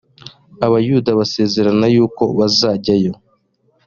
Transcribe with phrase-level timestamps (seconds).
[0.65, 3.11] abayuda basezerana yuko bazajyayo